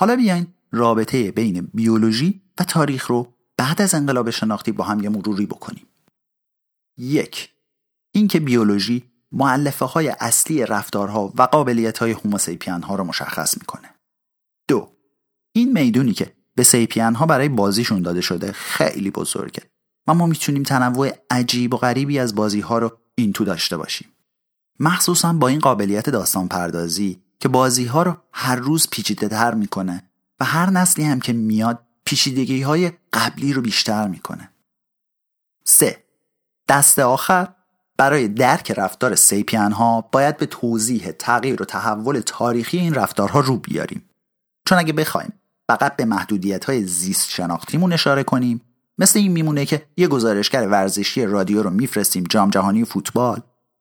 حالا 0.00 0.16
بیاین 0.16 0.46
رابطه 0.72 1.30
بین 1.30 1.68
بیولوژی 1.74 2.42
و 2.58 2.64
تاریخ 2.64 3.06
رو 3.06 3.32
بعد 3.56 3.82
از 3.82 3.94
انقلاب 3.94 4.30
شناختی 4.30 4.72
با 4.72 4.84
هم 4.84 5.00
یه 5.00 5.08
مروری 5.08 5.46
بکنیم. 5.46 5.86
یک 7.00 7.50
اینکه 8.12 8.40
بیولوژی 8.40 9.10
معلفه 9.32 9.84
های 9.84 10.08
اصلی 10.08 10.66
رفتارها 10.66 11.32
و 11.36 11.42
قابلیت 11.42 11.98
های 11.98 12.12
هوموسیپین 12.12 12.82
ها 12.82 12.94
رو 12.94 13.04
مشخص 13.04 13.58
می‌کنه. 13.58 13.94
دو 14.68 14.96
این 15.52 15.72
می‌دونی 15.72 16.12
که 16.12 16.36
به 16.54 16.62
سیپین 16.62 17.14
ها 17.14 17.26
برای 17.26 17.48
بازیشون 17.48 18.02
داده 18.02 18.20
شده 18.20 18.52
خیلی 18.52 19.10
بزرگه 19.10 19.62
و 20.06 20.14
ما 20.14 20.26
می‌تونیم 20.26 20.62
تنوع 20.62 21.10
عجیب 21.30 21.74
و 21.74 21.76
غریبی 21.76 22.18
از 22.18 22.34
بازی 22.34 22.60
ها 22.60 22.78
رو 22.78 22.98
این 23.14 23.32
تو 23.32 23.44
داشته 23.44 23.76
باشیم. 23.76 24.08
مخصوصا 24.80 25.32
با 25.32 25.48
این 25.48 25.58
قابلیت 25.58 26.10
داستان 26.10 26.48
پردازی 26.48 27.22
که 27.40 27.48
بازی 27.48 27.84
ها 27.84 28.02
رو 28.02 28.16
هر 28.32 28.56
روز 28.56 28.88
پیچیده 28.90 29.28
تر 29.28 29.54
می‌کنه 29.54 30.10
و 30.40 30.44
هر 30.44 30.70
نسلی 30.70 31.04
هم 31.04 31.20
که 31.20 31.32
میاد 31.32 31.86
پیچیدگی 32.04 32.62
های 32.62 32.92
قبلی 33.12 33.52
رو 33.52 33.62
بیشتر 33.62 34.08
می‌کنه. 34.08 34.50
3. 35.64 36.09
دست 36.68 36.98
آخر. 36.98 37.48
برای 37.96 38.28
درک 38.28 38.70
رفتار 38.70 39.14
سیپین 39.14 39.72
ها 39.72 40.00
باید 40.12 40.36
به 40.36 40.46
توضیح 40.46 41.10
تغییر 41.10 41.62
و 41.62 41.64
تحول 41.64 42.20
تاریخی 42.20 42.78
این 42.78 42.94
رفتارها 42.94 43.40
رو 43.40 43.56
بیاریم. 43.56 44.04
چون 44.68 44.78
اگه 44.78 44.92
بخوایم 44.92 45.32
فقط 45.68 45.96
به 45.96 46.04
محدودیت 46.04 46.64
های 46.64 46.84
زیست 46.84 47.30
شناختیمون 47.30 47.92
اشاره 47.92 48.22
کنیم 48.22 48.60
مثل 48.98 49.18
این 49.18 49.32
میمونه 49.32 49.66
که 49.66 49.86
یه 49.96 50.08
گزارشگر 50.08 50.68
ورزشی 50.68 51.24
رادیو 51.24 51.62
رو 51.62 51.70
میفرستیم 51.70 52.24
جام 52.24 52.50
جهانی 52.50 52.84
فوتبال. 52.84 53.40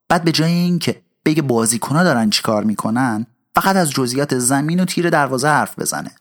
بعد 0.10 0.24
به 0.24 0.32
جای 0.32 0.52
اینکه 0.52 1.02
بگه 1.26 1.42
بازیکنها 1.42 2.04
دارن 2.04 2.30
چیکار 2.30 2.64
می‌کنن 2.64 3.26
فقط 3.56 3.76
از 3.76 3.92
جزئیات 3.92 4.38
زمین 4.38 4.80
و 4.80 4.86
تیر 4.86 5.10
دروازه 5.10 5.48
حرف 5.48 5.80
بزنه. 5.80 6.12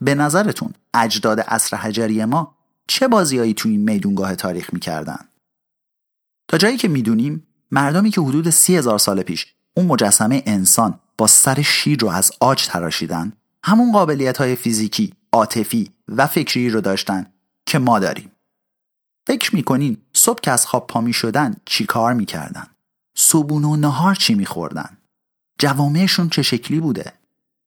به 0.00 0.14
نظرتون 0.14 0.72
اجداد 0.94 1.40
عصر 1.40 1.76
حجری 1.76 2.24
ما 2.24 2.54
چه 2.86 3.08
بازیهایی 3.08 3.54
توی 3.54 3.70
این 3.70 3.80
میدونگاه 3.80 4.34
تاریخ 4.34 4.72
می‌کردن؟ 4.72 5.27
تا 6.48 6.58
جایی 6.58 6.76
که 6.76 6.88
می‌دونیم 6.88 7.46
مردمی 7.70 8.10
که 8.10 8.20
حدود 8.20 8.50
سی 8.50 8.76
هزار 8.76 8.98
سال 8.98 9.22
پیش 9.22 9.46
اون 9.76 9.86
مجسمه 9.86 10.42
انسان 10.46 11.00
با 11.18 11.26
سر 11.26 11.62
شیر 11.62 12.00
رو 12.00 12.08
از 12.08 12.32
آج 12.40 12.66
تراشیدن 12.66 13.32
همون 13.64 13.92
قابلیت 13.92 14.38
های 14.38 14.56
فیزیکی، 14.56 15.14
عاطفی 15.32 15.92
و 16.08 16.26
فکری 16.26 16.70
رو 16.70 16.80
داشتن 16.80 17.32
که 17.66 17.78
ما 17.78 17.98
داریم. 17.98 18.32
فکر 19.26 19.54
می‌کنین 19.54 19.96
صبح 20.12 20.40
که 20.40 20.50
از 20.50 20.66
خواب 20.66 20.86
پا 20.86 21.12
شدن 21.12 21.56
چی 21.64 21.86
کار 21.86 22.14
می‌کردن؟ 22.14 22.66
صبون 23.16 23.64
و 23.64 23.76
نهار 23.76 24.14
چی 24.14 24.34
میخوردن؟ 24.34 24.98
جوامعشون 25.58 26.28
چه 26.28 26.42
شکلی 26.42 26.80
بوده؟ 26.80 27.12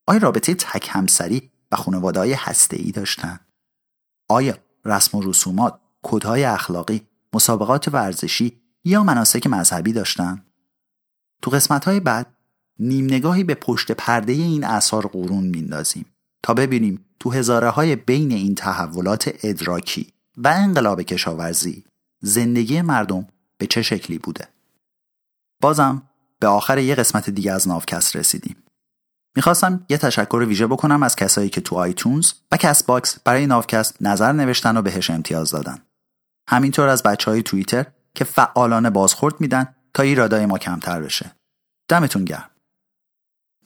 آیا 0.08 0.20
رابطه 0.20 0.54
تک 0.54 0.88
همسری 0.92 1.52
و 1.72 1.76
خانواده 1.76 2.20
های 2.20 2.38
ای 2.72 2.92
داشتن؟ 2.92 3.40
آیا 4.30 4.58
رسم 4.86 5.18
و 5.18 5.22
رسومات، 5.22 5.80
کدهای 6.04 6.44
اخلاقی، 6.44 7.08
مسابقات 7.34 7.88
ورزشی 7.88 8.61
یا 8.84 9.04
مناسک 9.04 9.48
مذهبی 9.48 9.94
داشتن؟ 9.94 10.46
تو 11.42 11.52
قسمت 11.52 11.86
های 11.86 12.00
بعد 12.00 12.36
نیم 12.80 13.06
نگاهی 13.06 13.44
به 13.44 13.56
پشت 13.56 13.92
پرده 13.92 14.34
این 14.34 14.64
اثار 14.64 15.08
قرون 15.08 15.44
میندازیم 15.44 16.06
تا 16.44 16.54
ببینیم 16.54 17.06
تو 17.20 17.32
هزاره 17.32 17.70
های 17.70 17.96
بین 17.96 18.32
این 18.32 18.56
تحولات 18.56 19.32
ادراکی 19.44 20.14
و 20.38 20.48
انقلاب 20.48 21.02
کشاورزی 21.02 21.86
زندگی 22.22 22.82
مردم 22.82 23.28
به 23.58 23.68
چه 23.68 23.82
شکلی 23.82 24.18
بوده. 24.18 24.48
بازم 25.62 26.10
به 26.40 26.48
آخر 26.48 26.78
یه 26.78 26.96
قسمت 26.96 27.30
دیگه 27.30 27.52
از 27.52 27.68
ناوکست 27.68 28.16
رسیدیم. 28.16 28.56
می‌خواستم 29.36 29.86
یه 29.90 29.98
تشکر 29.98 30.46
ویژه 30.48 30.68
بکنم 30.68 31.04
از 31.04 31.16
کسایی 31.16 31.50
که 31.50 31.62
تو 31.62 31.76
iTunes 31.76 32.34
و 32.52 32.58
Castbox 32.58 33.20
برای 33.20 33.48
ناوکست 33.48 33.98
نظر 34.02 34.32
نوشتن 34.32 34.78
و 34.78 34.82
بهش 34.82 35.10
امتیاز 35.10 35.52
دادن. 35.52 35.78
همینطور 36.48 36.88
از 36.88 37.04
بچه 37.04 37.32
های 37.32 37.44
توییتر 37.44 37.86
که 38.16 38.24
فعالانه 38.24 38.90
بازخورد 38.90 39.42
میدن 39.42 39.76
تا 39.94 40.04
ایرادای 40.04 40.46
ما 40.46 40.58
کمتر 40.58 41.02
بشه. 41.02 41.36
دمتون 41.88 42.26
گرم. 42.26 42.50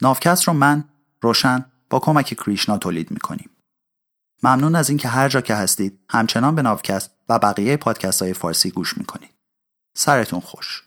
ناوکست 0.02 0.44
رو 0.44 0.54
من 0.54 0.90
روشن 1.22 1.66
با 1.90 2.00
کمک 2.00 2.26
کریشنا 2.26 2.78
تولید 2.78 3.12
می‌کنیم. 3.12 3.50
ممنون 4.44 4.76
از 4.76 4.90
اینکه 4.90 5.08
هر 5.08 5.30
جا 5.30 5.42
که 5.42 5.56
هستید 5.56 6.00
همچنان 6.10 6.56
به 6.56 6.62
ناوکست 6.62 7.12
و 7.30 7.40
بقیه 7.40 7.78
پادکست 7.78 8.22
های 8.22 8.34
فارسی 8.34 8.72
گوش 8.72 8.98
می‌کنید. 8.98 9.36
سرتون 9.98 10.40
خوش. 10.40 10.85